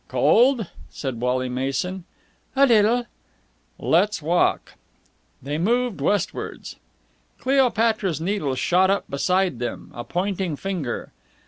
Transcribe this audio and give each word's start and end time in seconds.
"Cold?" 0.07 0.65
said 0.89 1.21
Wally 1.21 1.47
Mason. 1.47 2.05
"A 2.55 2.65
little." 2.65 3.05
"Let's 3.77 4.19
walk." 4.19 4.73
They 5.43 5.59
moved 5.59 6.01
westwards. 6.01 6.77
Cleopatra's 7.37 8.19
Needle 8.19 8.55
shot 8.55 8.89
up 8.89 9.07
beside 9.11 9.59
them, 9.59 9.91
a 9.93 10.03
pointing 10.03 10.55
finger. 10.55 11.11